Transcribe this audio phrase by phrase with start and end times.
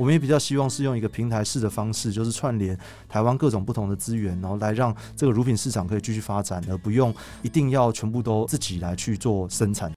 [0.00, 2.74] 我们也比较希望是用一个平台式的方式，就是串联
[3.06, 9.92] 台湾各种不同的资源，然后来让这个乳品市场可以继续发展，而不用一定要全部都自己来去做生产。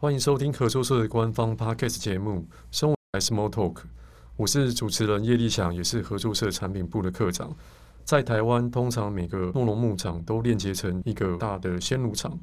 [0.00, 2.40] 欢迎收听合作社的官方 Podcast 节目
[2.72, 3.74] 《生活 S m o Talk》，
[4.40, 7.54] 我是主持人叶立祥，也是合作社产品部的课长。
[8.06, 12.40] 在台湾，通常每个诺农牧场都链接成一个大的鲜乳厂，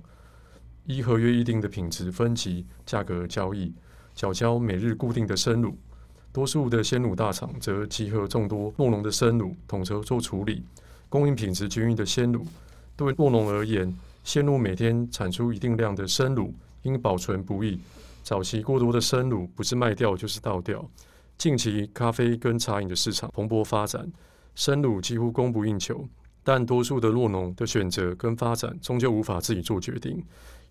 [0.85, 3.73] 依合约议定的品质分级、价格交易，
[4.13, 5.75] 缴交每日固定的生乳。
[6.31, 10.61] 多数的鲜乳大厂则集合众多诺农的生乳，统筹做处理，
[11.09, 12.45] 供应品质均匀的鲜乳。
[12.95, 13.91] 对诺农而言，
[14.23, 16.53] 鲜乳每天产出一定量的生乳。
[16.83, 17.79] 因保存不易，
[18.21, 20.87] 早期过多的生乳不是卖掉就是倒掉。
[21.37, 24.11] 近期咖啡跟茶饮的市场蓬勃发展，
[24.55, 26.03] 生乳几乎供不应求，
[26.43, 30.23] 但多数的酪农的选择跟发展终究无法自己做决定。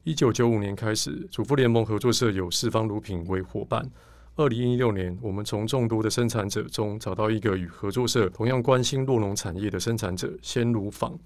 [0.02, 3.88] 一九九五年开始，主妇联盟合作社有四方乳品为伙伴。
[4.34, 11.16] 二零一六年，我们从众多的生产者中找到一个与合作社同样关心酪农产业的生产者——鲜乳坊。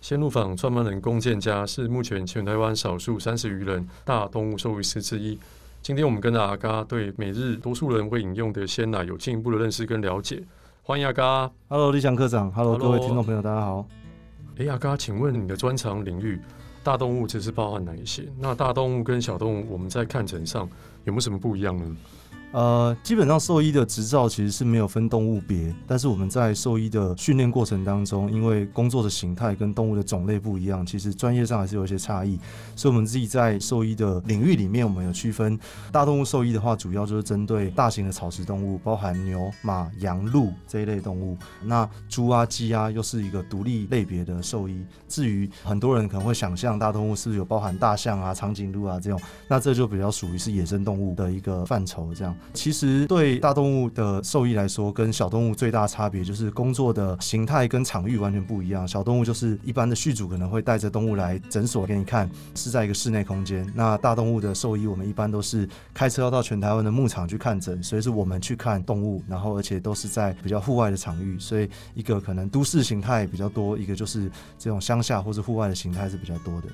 [0.00, 5.38] 鲜乳坊创办人龚建家是目前全台湾少数三十余人大动物兽医师之一。
[5.86, 10.42] 今天我们跟着阿嘎对每日多数人会饮用的鲜奶有进一步的认识跟了解。
[10.82, 11.48] 欢迎阿嘎。
[11.68, 12.50] Hello，立翔科长。
[12.50, 13.86] Hello，各位听众朋友，大家好。
[14.58, 16.40] 哎，阿嘎，请问你的专长领域
[16.86, 18.28] 大动物其实包含哪一些？
[18.38, 20.68] 那大动物跟小动物，我们在看诊上
[21.02, 21.96] 有没有什么不一样呢？
[22.52, 32.38] 呃，基本上兽医的执照其实是没有分动物别，但是我们在兽医的训练过程当中，因为工作的形态跟动物的种类不一样，其实专业上还是有一些差异。
[32.74, 35.58] 所以，我们自己在兽医的领域里面，我们有区分。
[35.92, 41.36] 大动物兽医的话，主要就是针对大型的草食动物，包含牛、马、羊、鹿这一类动物。
[41.62, 44.82] 那猪啊、鸡啊，又是一个独立类别的兽医。
[45.08, 49.20] 至于很多人可能会想象，大动物是不是有包含大象啊、长颈鹿啊这种？
[49.48, 52.36] 那这就比较属于是野生动物的一个范畴，这样。
[52.54, 58.86] 其实对大动物的兽医来说，跟小动物最大差别就是工作的形态跟场域完全不一样。
[58.86, 63.70] 小动物就是一般的饲主可能会带着动物来诊所给你看，是在一个室内空间。
[63.74, 71.38] 那大动物的兽医，我们一般都是开车要到全台湾的牧场去看诊，所以是我们去看动物，然后而且都是在比较户外的场域。
[71.38, 76.65] 所以一个可能都市形态比较多，一个就是这种乡下或是户外的形态是比较多的。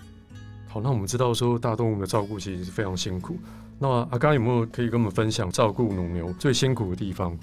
[0.69, 3.36] 好，那我们知道说大动物的照顾其实是非常辛苦。
[3.78, 7.36] 那阿刚有没有可以跟我们分享照顾乳牛最辛苦的地方？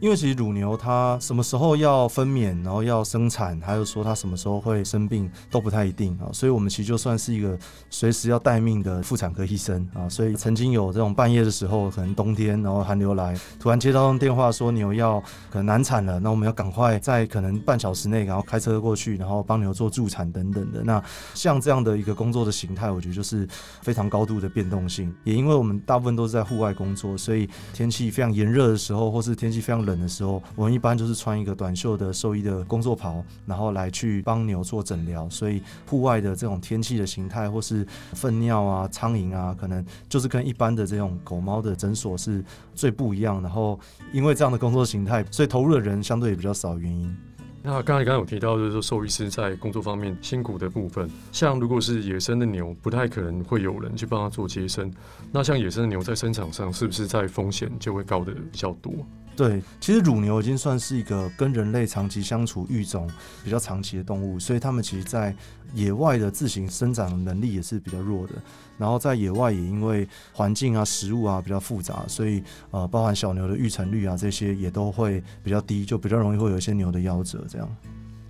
[0.00, 7.56] 因为其实乳牛它什么时候要分娩，然后要生产，还有说它什么时候会生病都不太一定啊，所以我们其实就算是一个
[7.90, 20.82] 随时要待命的妇产科医生啊，所以曾经有这种半夜的时候，可能冬天，然后寒流来，突然接到电话说牛要可能难产了，那我们要赶快在可能半小时内，然后开车过去，然后帮牛做助产等等的。
[20.82, 21.02] 那
[21.34, 23.46] 像这样的一个工作的形态，我觉得就是
[23.82, 29.89] 非常高度的变动性，也因为我们大部分都是在户外工作，所以天气非常炎热的时候，或是天气非常冷。
[29.90, 35.28] 冷的时候，我们一般就是穿一个短袖的兽医的工作袍，然后来去帮牛做诊疗。
[35.28, 42.42] 所以户外的这种天气的形态，或是粪尿啊、苍蝇啊，可能就是跟一般的这种狗猫的诊所是
[42.74, 43.40] 最不一样。
[43.42, 43.78] 然后
[44.12, 46.70] 因为这样的工作形态，所以投入的人相对也比较少。
[46.78, 47.14] 原因。
[47.62, 54.90] 那刚才刚刚有提到，就是说兽医师在工作方面辛苦的部分，像如果是野生的牛，不太可能会有人去帮他做接生。
[55.30, 58.92] 那像野生的牛在生产上，是不是在风险就会高的比较多？
[59.36, 63.08] 对，其实乳牛已经算是一个跟人类长期相处育种
[63.42, 65.34] 比较长期的动物，所以它们其实，在
[65.72, 68.34] 野外的自行生长能力也是比较弱的。
[68.76, 77.68] 然后在野外也因为环境啊、食物啊比较复杂，所以呃，包含小牛的育成率啊这些也都会比较低，就比较容易会有一些牛的夭折这样。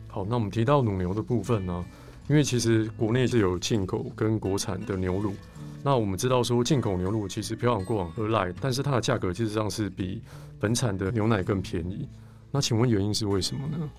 [0.08, 1.84] 好，那我们提到乳牛的部分呢，
[2.28, 5.34] 因为其实国内是有进口跟国产的牛乳。
[5.82, 10.22] 那我们知道说进口牛乳其实漂洋过往而来，但是它的价格其实上是比
[10.58, 12.08] 本产的牛奶更便宜。
[12.50, 13.90] 那请问原因是为什么呢？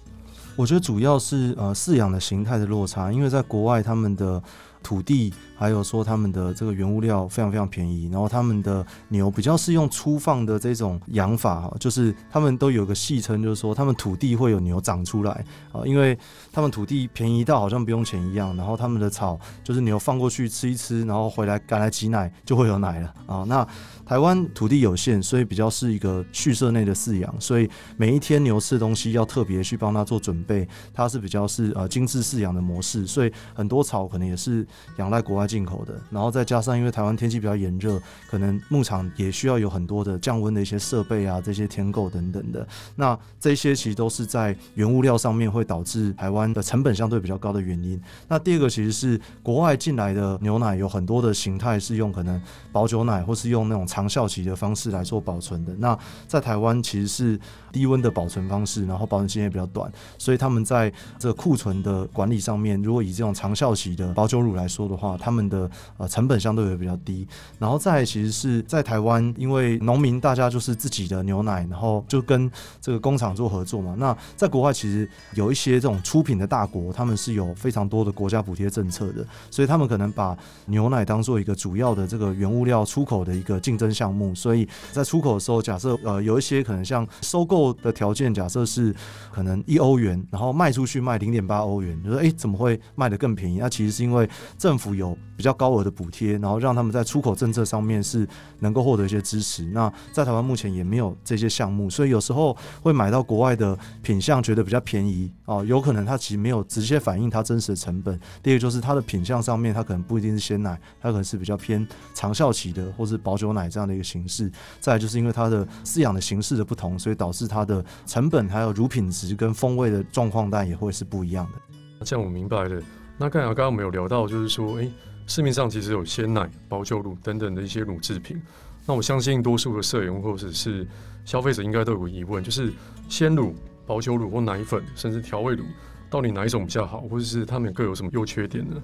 [0.55, 4.41] 我觉得主要是呃饲养的形态的落差，因为在国外他们的。
[4.83, 16.17] 土地，还有说他们的这个原物料非常非常便宜，然后他们的牛比较是用粗放的这种养法，就是他们都有个戏称，就是说他们土地会有牛长出来啊，因为
[16.51, 23.67] 他们土地便宜到好像不用钱一样，然后他们的草就是牛放过去吃一吃，然后回来赶来挤奶就会有奶了啊，那。
[24.03, 42.67] 台湾土地有限，所以比较是一个畜舍内的饲养，所以每一天牛吃的东西要特别去帮它做准备，它是比较是呃精致饲养的模式，所以很多草可能也是仰赖国外进口的，然后再加上因为台湾天气比较炎热，可能牧场也需要有很多的降温的一些设备啊，这些填垢等等的。
[42.95, 48.01] 那这些其实都是在原物料上面会导致台湾的成本相对比较高的原因。
[48.27, 52.41] 那第二个其实是国外进来的牛奶有很多的形态是用可能
[52.71, 55.73] 保酒奶或是用那种长效期的方式来做保存的。
[55.77, 55.97] 那
[56.27, 57.39] 在台湾其实是
[57.71, 67.27] 低温的保存方式，然后保存时间也比较短，所以他们在这库存的管理上面，如果以这种长效期的保酒乳来来说的话，他们的呃成本相对会比较低。
[67.59, 72.49] 然后再其实是在台湾，因为农民大家就是自己的牛奶，然后就跟
[72.79, 73.95] 这个工厂做合作嘛。
[73.97, 80.37] 那在国外其实有一些这种出品的大国，他们是有非常多的国家补贴政策的，所以他们可能把
[80.67, 84.33] 牛奶当做一个主要的这个原物料出口的一个竞争项目。
[84.35, 88.93] 所以在出口的时候，假设呃有一些可能像收购的条件，假设是
[89.31, 93.57] 可能一欧元，然后卖出去卖零点八欧元，就说诶怎么会卖得更便宜？
[93.57, 98.27] 那其实是因为政府有比较高额的补贴，然后让他们在出口政策上面是
[98.59, 99.63] 能够获得一些支持。
[99.65, 108.19] 那在台湾目前也没有这些项目，所以有时候会买到国外的品相，觉得比较便宜哦，有可能它其实没有直接反映它真实的成本。
[108.43, 114.51] 第二就是它的品相上面，它可能不一定是鲜奶，它可能是比较偏长效期的，或是保酒奶这样的一个形式。
[114.79, 122.05] 再就是因为它的饲养的形式的不同，所以导致它的成本还有乳品质跟风味的状况，但也会是不一样的。
[122.05, 122.81] 这样我明白了。
[123.21, 124.91] 那刚才刚刚我们有聊到，就是说，哎、
[125.27, 128.41] 市面上其实有鲜奶、保酒乳等等的一些乳制品。
[128.83, 130.87] 那我相信多数的社员或者是
[131.23, 132.73] 消费者应该都有疑问，就是
[133.07, 133.53] 鲜乳、
[133.85, 135.65] 保酒乳或奶粉，甚至调味乳，
[136.09, 138.81] 到底哪一种比较好，或者是它们各有什么优缺点呢？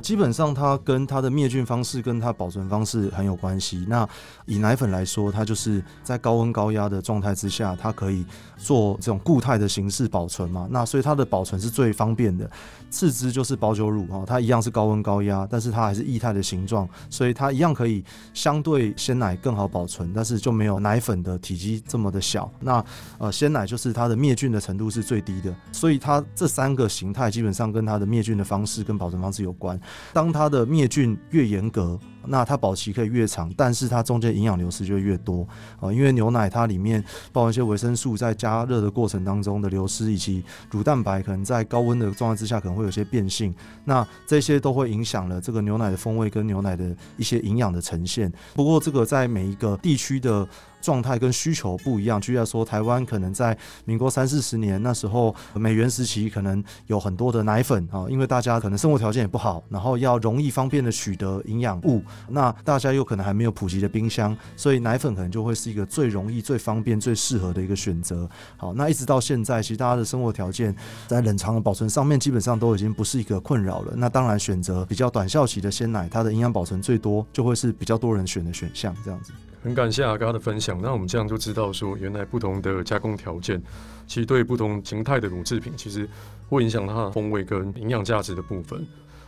[0.00, 3.84] 基本上，它跟它的灭菌方式跟它保存方式很有关系。
[3.88, 4.08] 那
[4.46, 8.24] 以奶粉来说，它就是在高温高压的状态之下，它可以
[8.56, 10.66] 做这种固态的形式保存嘛。
[10.70, 12.48] 那所以它的保存是最方便的。
[12.90, 18.02] 次之就是保酒乳哈，它一样是高温高压，但是它还是液态的形状，所以它一样可以
[18.32, 22.50] 相对鲜奶更好保存，但是就没有奶粉的体积这么的小。
[22.60, 22.82] 那
[23.18, 29.78] 呃，鲜奶就是它的灭菌的程度是最低的，所以它这三个形态基本上跟它的灭菌的方式跟保存方式有关。
[30.12, 31.98] 当它的灭菌越严格，
[32.28, 35.46] 那它保期可以越长，但是它中间营养流失就会越多
[35.80, 37.02] 啊，因为牛奶它里面
[37.32, 43.54] 包含一些维生素在加热的过程当中的流失，以及乳蛋白可能在高温的状态之下可能会有些变性，
[43.84, 48.32] 那这些都会影响了这个牛奶的风味跟牛奶的一些营养的呈现。
[48.54, 50.46] 不过这个在每一个地区的
[50.80, 68.28] 状态跟需求不一样，举例来说，台湾可能在民国三四十年那时候，美援时期可能有很多的奶粉啊，因为大家可能生活条件也不好，然后要容易方便的取得营养物，那大家又可能还没有普及的冰箱，所以奶粉可能就会是一个最容易、最方便、最适合的一个选择。
[68.56, 70.74] 好，那一直到现在，其实大家的生活条件
[71.06, 73.94] 在冷藏的保存上面基本上都已经不是一个困扰了。
[73.96, 79.32] 那当然，选择比较短效期的鲜奶，它的营养保存最多，就会是比较多人选的选项，这样子。
[79.60, 83.60] 很感谢阿嘎的分享，那我们这样就知道说，原来不同的加工条件，
[84.06, 86.08] 其实对不同形态的乳制品，其实
[86.48, 88.86] 会影响它的风味跟营养价值的部分。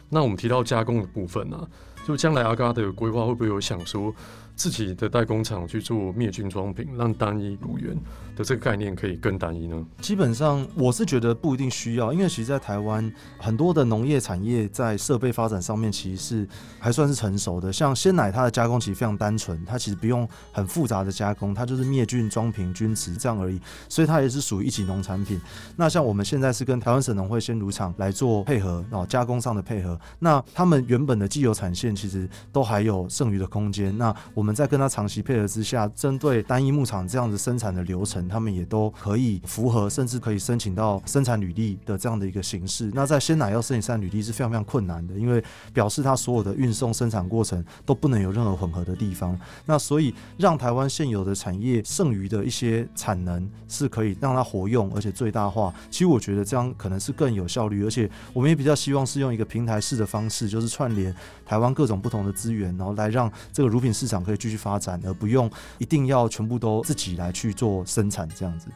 [0.09, 1.69] 那我们提到加工的部分呢、
[2.11, 4.13] 就将来阿嘎的规划会不会有想说，
[4.57, 7.97] 自己的代工厂去做灭菌装瓶，让单一乳源
[8.37, 9.87] 的这个概念可以更单一呢？
[10.01, 16.49] 基本上我是觉得不一定需要，因为其实，在台湾很多的农业产业在设备发展上面其实是
[16.81, 17.73] 还算是成熟的。
[17.73, 25.41] 像鲜奶，它的加工其实非常单纯，它其实不用很复杂的加工，它就是灭菌装瓶均质这样而已，所以它也是属于一级农产品。
[25.77, 34.55] 那像我们现在是跟台湾省农会鲜乳厂来做配合，然后加工上的配合，那他们原本的既有产线其实都还有剩余的空间，那我们。
[34.61, 42.91] 在跟他长期配合之下，针对单一牧场这样子生产的流程，他们也都可以符合，甚至可以申请到生产履历的这样的一个形式。
[42.93, 45.43] 那在鲜奶要申请生产履历是非常非常困难的，因为
[45.73, 49.39] 表示它所有的运送生产过程都不能有任何混合的地方。
[49.65, 55.73] 那所以让台湾现有的产业剩余的一些产能是可以让它活用，而且最大化。
[55.91, 61.15] 其实我觉得这样可能是更有效率，而且我们也比较希望是用一个平台式的方式，就是串联
[61.47, 64.41] 台湾各种不同的资源，然后来让这个乳品市场可以。
[64.41, 68.69] 继续发展，而不用一定要全部都自己来去做生产这样子。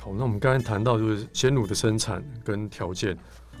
[0.00, 3.18] 好，那我们刚才谈到就是鲜乳的生产跟条件，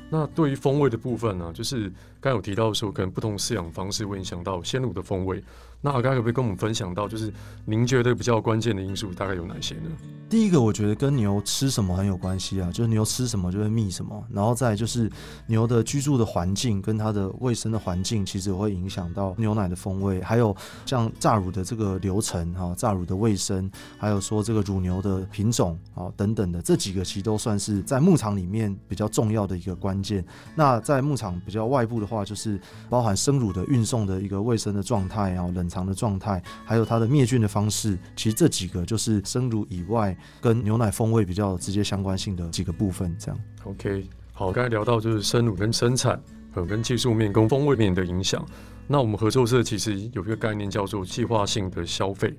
[0.08, 5.42] 那对于风味的部分呢、就是刚有提到说，可能不同饲养方式会影响到鲜乳的风味。
[5.80, 7.32] 那阿嘎可不可以跟我们分享到，就是
[7.64, 9.90] 您觉得比较关键的因素大概有哪些呢？
[10.28, 15.10] 第一个，我觉得跟牛吃什么很有关系啊，就是牛吃什么就会泌什么，然后再就是
[15.46, 20.20] 牛的居住的环境跟它的卫生的环境，其实会影响到牛奶的风味。
[20.20, 20.54] 还有
[20.84, 30.22] 像榨乳的这个流程哈，榨乳的卫生，还有说这个乳牛的品种啊等等的，这几个其实都算是在牧场里面比较重要的一个关键。
[30.54, 37.98] 那在牧场比较外部的话，就是包含生乳的运送的一个卫生的状态啊，冷藏的状态，还有它的灭菌的方式。
[38.16, 43.14] 其实这几个就是生乳以外跟牛奶风味比较直接相关性的几个部分。
[43.18, 43.40] 这样。
[43.64, 46.20] OK，好，刚才聊到就是生乳跟生产
[46.52, 48.44] 和跟技术面跟风味面的影响。
[48.86, 52.34] 那我们合作社其实有一个概念叫做计划性的消费。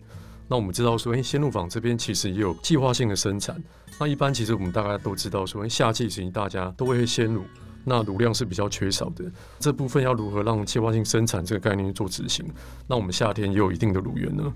[0.48, 3.62] 那我们知道说，哎，鲜乳坊这边其实也有计划性的生产。
[4.00, 7.43] 那一般其实我们大概都知道说，哎，夏季其实大家都会鲜乳，
[7.83, 9.25] 那乳量是比较缺少的。
[9.59, 12.45] 这部分要如何让计划性生产这个概念做执行？
[12.88, 14.51] 那我们夏天也有一定的乳源呢？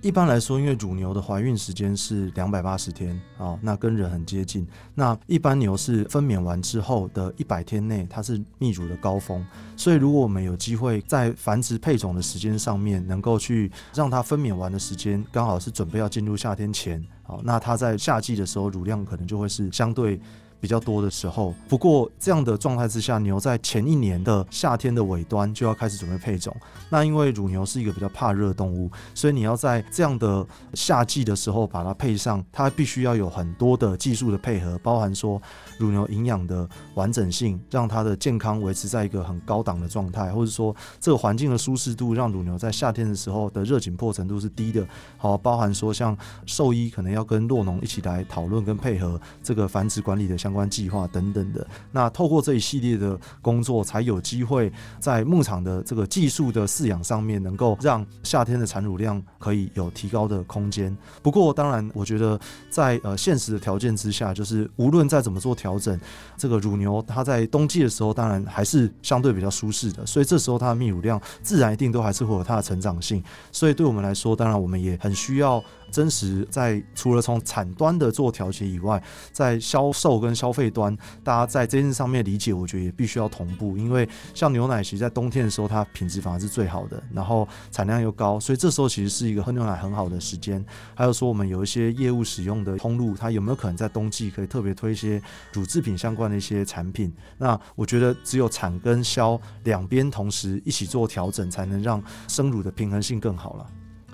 [0.00, 4.64] 一般来说，因为乳牛的怀孕时间是两百八十天啊，那跟人很接近。
[4.94, 9.44] 那一般牛是分娩完之后的一百天内，它是泌乳的高峰。
[9.76, 20.20] 所以，如果我们有机会在繁殖配种的时间上面，能够去让它分娩完的时间刚好是准备要进入夏天前，好，那它在夏季的时候乳量可能就会是相对。
[20.60, 26.54] 比较多的时候，不过这样的状态之下，牛在前一年的夏天的尾端就要开始准备配种。
[26.90, 35.40] 那因为乳牛是一个比较怕热动物，所以你要在这样的夏季的时候把它配上，它必须要有很多的技术的配合，包含说
[35.78, 44.86] 乳牛营养的完整性，让它的健康维持在一个很高档的状态，或者说这个环境的舒适度，让乳牛在夏天的时候的热紧迫程度是低的。
[45.16, 60.96] 好，包含说像兽医可能要跟酪农一起来讨论跟配合这个繁殖管理的相相关计划等等的，那透过这一系列的工作，才有机会在牧场的这个技术的饲养上面，能够让夏天的产乳量可以有提高的空间。
[61.22, 62.40] 不过，当然，我觉得
[62.70, 66.00] 在呃现实的条件之下，就是无论再怎么做调整，
[66.34, 73.22] 这个乳牛它在冬季的时候，当然还是相对比较舒适的，所以这时候它的泌乳量自然一定都还是会有它的成长性。
[73.52, 75.62] 所以对我们来说，当然我们也很需要。
[75.90, 79.02] 真实在除了从产端的做调节以外，
[79.32, 83.76] 在销售跟消费端，大家在这件事上面理解，我觉得也必须要同步。
[83.76, 90.64] 因为像牛奶，其实在冬天的时候，它品质反而是最好的，然后产量又高，所以这时候其实是一个喝牛奶很好的时间。
[90.94, 95.20] 还有说，我们有一些业务使用的通路，它有没有可能在冬季可以特别推一些
[95.52, 97.12] 乳制品相关的一些产品？
[97.36, 103.66] 那我觉得只有产跟销两边同时一起做调整，才能让生乳的平衡性更好了。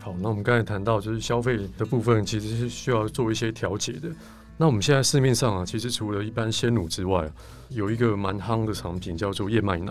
[0.04, 4.10] 好，那我们刚才谈到就是消费的部分，其实是需要做一些调节的。
[4.58, 7.26] 那我们现在市面上啊，其实除了一般鲜乳之外，
[7.70, 9.90] 有一个蛮夯的产品叫做燕麦奶。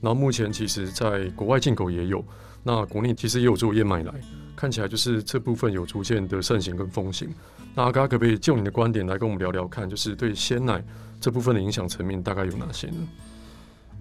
[0.00, 2.24] 然后目前其实在国外进口也有，
[2.62, 4.10] 那国内其实也有做燕麦奶，
[4.56, 7.28] 看起来就是这部分有逐渐的盛行跟风行。
[7.74, 10.82] 那阿嘎可不可以就你的观点来跟我们聊聊看，就是对鲜奶
[11.20, 13.06] 这部分的影响层面大概有哪些呢？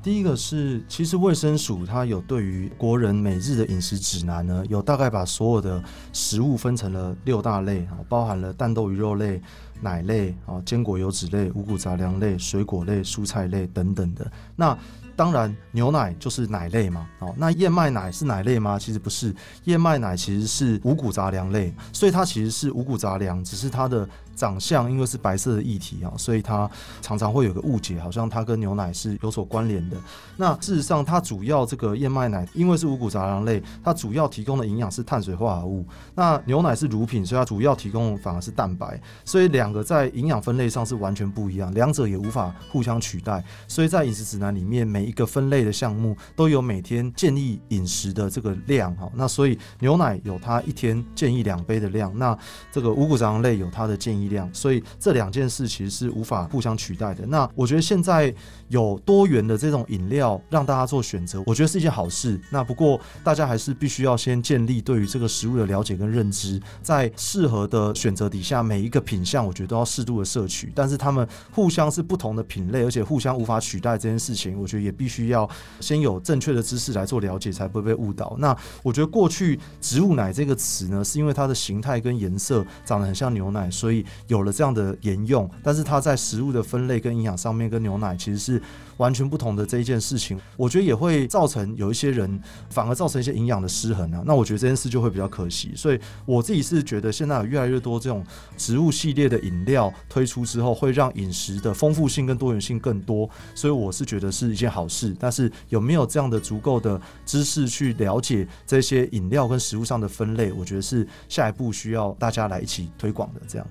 [0.01, 9.41] 第一个是，其实卫生署它有对于国人每日的饮食指南呢，有大概把所有的食物分成了六大类啊，包含了蛋豆鱼肉类、
[9.81, 14.31] 奶类啊、坚果油脂类、五谷杂粮类、水果类、蔬菜类等等的。
[14.55, 14.77] 那
[15.17, 17.05] 当然，牛奶就是奶类嘛。
[17.19, 18.79] 哦，那燕麦奶是奶类吗？
[18.79, 24.07] 其实不是，燕麦奶其实是五谷杂粮类，所以它其实是五谷杂粮，只是它的。
[24.39, 26.69] 长相因为是白色的液体啊，所以它
[27.01, 29.97] 常常会有个误解，好像它跟牛奶是有所关联的。
[30.37, 35.85] 那事实上，它主要这个燕麦奶因为是五谷杂粮类，它主要提供的营养是碳水化合物。
[36.15, 38.97] 那牛奶是乳品，所以它主要提供反而是蛋白。
[39.25, 43.43] 所以两个在营养分类上是完全不一样，两者也无法互相取代。
[43.67, 49.11] 所以在饮食指南里面，每一个分类的项目都有每天建议饮食的这个量哈。
[49.13, 52.37] 那所以牛奶有它一天建议两杯的量，那
[52.71, 57.25] 这个五谷杂粮类有它的建议量，所以这两件事其实是无法互相取代的。
[57.25, 58.33] 那我觉得现在
[58.69, 62.39] 有多元的这种饮料让大家做选择，我觉得是一件好事。
[62.51, 70.71] 那不过大家还是必须要先建立对于这个食物的了解跟认知，在适合的选择底下，每一个品项我觉得都要适度的摄取。
[70.75, 78.35] 但是他们互相是不同的品类，而且互相无法取代这件事情，我觉得也必须要先有正确的知识来做了解，才不会被误导。
[78.37, 88.61] 那我觉得过去植物奶这个词呢，是因为它的形态跟颜色长得很像牛奶，所以有了这样的沿用，但是它在食物的分类跟营养上面跟牛奶其实是
[88.97, 94.23] 完全不同的这一件事情，我觉得也会造成有一些人反而造成一些营养的失衡啊。
[94.25, 98.23] 那我觉得这件事就会比较可惜，所以我自己是觉得现在有越来越多这种
[98.57, 105.15] 植物系列的饮料推出之后，会让饮食的丰富性跟多元性更多，所以我是觉得是一件好事。
[105.19, 113.67] 但是有没有这样的足够的知识去了解这些饮料跟食物上的分类，我觉得是下一步需要大家来一起推广的这样。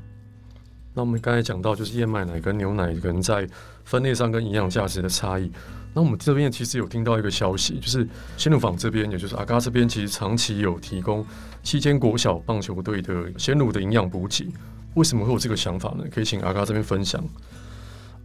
[0.95, 3.49] 那我们刚才讲到，就是燕麦奶跟牛奶可能在
[3.85, 5.51] 分类上跟营养价值的差异。
[5.95, 11.25] 那我们这边其实有听到一个消息，就是鲜乳坊这边，也就是阿嘎这边，其实长期有提供
[11.63, 14.53] 期间国小棒球队的鲜乳的营养补给。
[14.95, 16.05] 为什么会有这个想法呢？
[16.13, 17.25] 可以请阿嘎这边分享。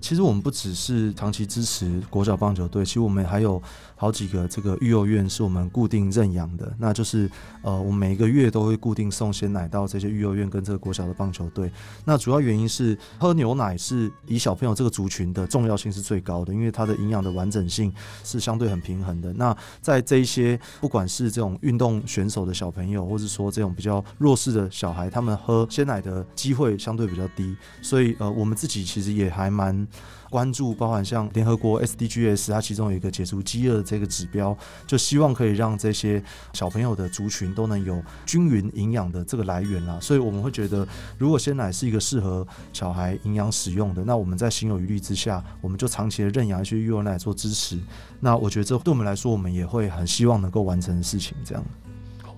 [0.03, 3.61] 其实我们不只是长期支持国小棒球队，其实我们还有
[3.95, 7.31] 好几个这个育幼院是我们固定认养的，那就是
[7.61, 11.71] 呃，我们每个月都会固定送鲜奶到这些育幼院跟这个国小的棒球队。
[12.03, 17.89] 那主要原因是喝牛奶是以小朋友这个族群的重要性是最高的，因为它的营养的完整性
[18.25, 19.31] 是相对很平衡的。
[19.31, 29.87] 那在这一些不管是这种运动选手的小朋友，或者说这种比较弱势的小孩，他们喝鲜奶的机会相对比较低，所以呃，我们自己其实也还蛮
[30.29, 34.57] 关注，包含像联合国 SDGs，它其中有一个解除饥饿这个指标，
[34.87, 36.23] 就希望可以让这些
[36.53, 39.99] 小朋友的族群都能有均匀营养的这个来源啦。
[40.01, 40.87] 所以我们会觉得，
[41.19, 47.77] 如果鲜奶是一个适合小孩营养使用的，那我们在心有余力之下，我们就长期的认养一些育幼奶做支持。
[48.19, 51.63] 那我觉得这对我们来说，我们也会很希望能够完成的事情，这样。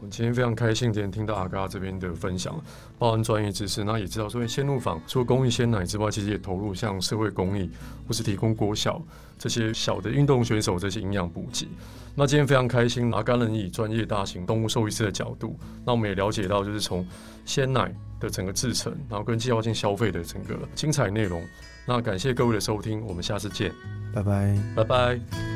[0.10, 2.56] 今天非常开心，今天听到阿嘎这边的分享，
[2.98, 7.70] 包含专业知识，那也知道说，鲜乳坊除了公益鲜奶之外，其实也投入像社会公益，
[8.08, 9.02] 或是提供国小
[9.38, 11.68] 这些小的运动选手这些营养补给。
[12.16, 17.06] 那今天非常开心，阿嘎能以专业大型动物兽医师的角度，那我们也了解到，就是从
[17.44, 21.44] 鲜奶的整个制成，然后跟计划性消费的整个精彩内容。
[21.86, 23.72] 那感谢各位的收听，我们下次见，
[24.14, 25.55] 拜拜，拜拜。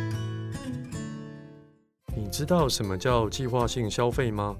[2.29, 4.55] 你知道什么叫计划性消费吗？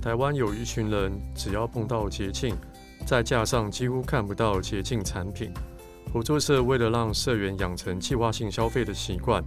[0.00, 2.56] 台湾有一群人，只要碰到节庆，
[3.04, 5.52] 在架上几乎看不到节庆产品。
[6.10, 9.44] 合作社为了让社员养成计划性消费的习惯，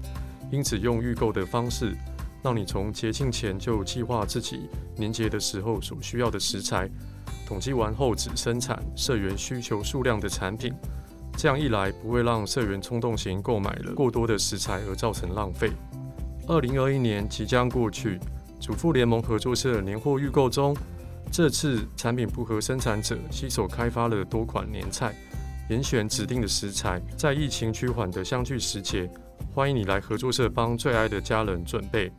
[0.51, 1.97] 因此用预购的方式，
[2.43, 6.87] 让你从节庆前就计划自己年节的时候所需要的食材，
[7.47, 10.71] 统计完后只生产社员需求数量的产品。
[11.35, 15.71] 这样一来，不会让社员冲动型购买了过多的食材而造成浪费。
[16.47, 18.19] 二零二一年即将过去，
[18.59, 20.77] 主妇联盟合作社年货预购中，
[21.31, 25.15] 这次产品部和生产者携手开发了多款年菜，
[25.69, 29.09] 严选指定的食材，在疫情趋缓的相聚时节，
[29.55, 32.11] 欢迎你来合作社帮最爱的家人准备。